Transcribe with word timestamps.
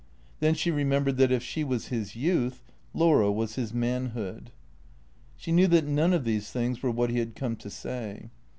Then 0.39 0.55
she 0.55 0.71
remembered 0.71 1.17
that, 1.17 1.31
if 1.31 1.43
she 1.43 1.63
was 1.63 1.89
his 1.89 2.15
youth, 2.15 2.63
Laura 2.91 3.31
was 3.31 3.53
his 3.53 3.71
manhood. 3.71 4.51
She 5.35 5.51
knew 5.51 5.67
that 5.67 5.85
none 5.85 6.11
of 6.11 6.23
these 6.23 6.49
things 6.49 6.81
were 6.81 6.89
what 6.89 7.11
he 7.11 7.19
had 7.19 7.35
come 7.35 7.55
to 7.57 7.69
say. 7.69 8.31